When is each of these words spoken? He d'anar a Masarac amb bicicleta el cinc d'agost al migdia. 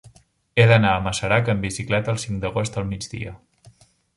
He 0.61 0.63
d'anar 0.71 0.93
a 0.93 1.03
Masarac 1.07 1.51
amb 1.53 1.67
bicicleta 1.67 2.15
el 2.17 2.19
cinc 2.27 2.43
d'agost 2.47 2.81
al 2.83 2.89
migdia. 2.95 3.37